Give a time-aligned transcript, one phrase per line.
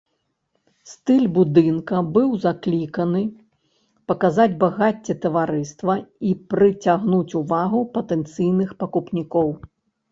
[0.91, 3.23] Стыль будынка быў закліканы
[4.13, 5.93] паказаць багацце таварыства
[6.31, 9.47] і прыцягнуць увагу патэнцыйных пакупнікоў.